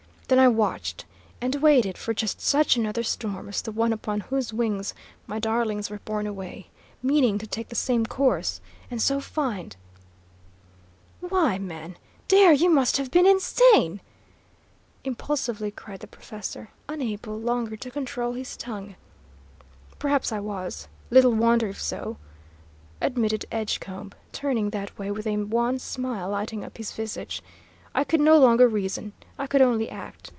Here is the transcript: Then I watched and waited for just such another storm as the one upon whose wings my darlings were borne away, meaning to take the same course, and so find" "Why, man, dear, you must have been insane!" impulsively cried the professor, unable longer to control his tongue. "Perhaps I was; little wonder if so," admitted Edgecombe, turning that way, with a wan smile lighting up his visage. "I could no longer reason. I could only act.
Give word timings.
Then 0.31 0.39
I 0.39 0.47
watched 0.47 1.03
and 1.41 1.55
waited 1.55 1.97
for 1.97 2.13
just 2.13 2.39
such 2.39 2.77
another 2.77 3.03
storm 3.03 3.49
as 3.49 3.61
the 3.61 3.71
one 3.73 3.91
upon 3.91 4.21
whose 4.21 4.53
wings 4.53 4.93
my 5.27 5.39
darlings 5.39 5.89
were 5.89 5.99
borne 6.05 6.25
away, 6.25 6.67
meaning 7.03 7.37
to 7.39 7.45
take 7.45 7.67
the 7.67 7.75
same 7.75 8.05
course, 8.05 8.61
and 8.89 9.01
so 9.01 9.19
find" 9.19 9.75
"Why, 11.19 11.57
man, 11.57 11.97
dear, 12.29 12.53
you 12.53 12.69
must 12.69 12.95
have 12.95 13.11
been 13.11 13.25
insane!" 13.25 13.99
impulsively 15.03 15.69
cried 15.69 15.99
the 15.99 16.07
professor, 16.07 16.69
unable 16.87 17.37
longer 17.37 17.75
to 17.75 17.91
control 17.91 18.31
his 18.31 18.55
tongue. 18.55 18.95
"Perhaps 19.99 20.31
I 20.31 20.39
was; 20.39 20.87
little 21.09 21.33
wonder 21.33 21.67
if 21.67 21.81
so," 21.81 22.15
admitted 23.01 23.45
Edgecombe, 23.51 24.13
turning 24.31 24.69
that 24.69 24.97
way, 24.97 25.11
with 25.11 25.27
a 25.27 25.35
wan 25.35 25.77
smile 25.77 26.29
lighting 26.29 26.63
up 26.63 26.77
his 26.77 26.93
visage. 26.93 27.41
"I 27.93 28.05
could 28.05 28.21
no 28.21 28.37
longer 28.37 28.69
reason. 28.69 29.11
I 29.37 29.47
could 29.47 29.61
only 29.61 29.89
act. 29.89 30.29